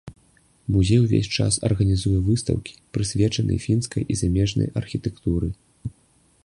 Музей 0.75 0.99
увесь 1.03 1.29
час 1.41 1.59
арганізуе 1.69 2.19
выстаўкі, 2.31 2.73
прысвечаныя 2.97 3.59
фінскай 3.67 4.03
і 4.15 4.19
замежнай 4.23 4.67
архітэктуры. 4.81 5.47